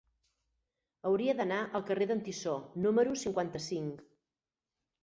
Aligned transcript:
Hauria 1.09 1.35
d'anar 1.41 1.59
al 1.81 1.85
carrer 1.91 2.09
d'en 2.13 2.25
Tissó 2.31 2.57
número 2.87 3.17
cinquanta-cinc. 3.27 4.07